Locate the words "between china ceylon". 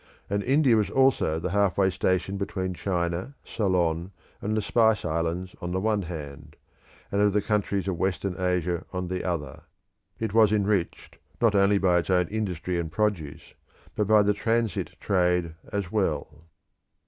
2.37-4.09